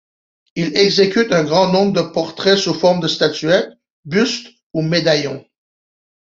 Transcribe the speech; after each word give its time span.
Il 0.55 0.75
exécute 0.77 1.31
un 1.31 1.43
grand 1.43 1.71
nombre 1.71 1.93
de 1.93 2.01
portraits 2.01 2.57
sous 2.57 2.73
forme 2.73 3.01
de 3.01 3.07
statuette, 3.07 3.69
buste 4.03 4.49
ou 4.73 4.81
médaillon. 4.81 5.45